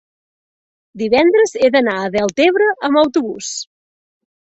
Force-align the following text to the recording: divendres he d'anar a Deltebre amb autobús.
divendres 1.01 1.53
he 1.61 1.71
d'anar 1.77 1.99
a 2.01 2.09
Deltebre 2.17 2.73
amb 2.91 3.05
autobús. 3.07 3.55